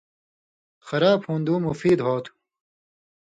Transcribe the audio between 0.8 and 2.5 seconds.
خراب ہُوݩدُوں مفید ہوتُھو۔